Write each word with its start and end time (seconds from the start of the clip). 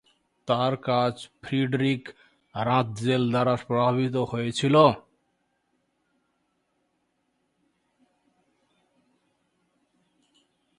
তার 0.47 0.73
কাজ 0.87 1.15
Friedrich 1.41 2.01
Ratzel 2.55 3.23
দ্বারা 3.29 3.55
প্রভাবিত 3.67 4.15
হয়েছিল। 4.31 4.75